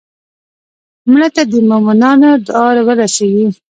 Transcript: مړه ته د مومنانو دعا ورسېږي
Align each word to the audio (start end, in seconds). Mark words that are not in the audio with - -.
مړه 1.11 1.29
ته 1.35 1.41
د 1.51 1.53
مومنانو 1.69 2.29
دعا 2.45 2.67
ورسېږي 2.87 3.47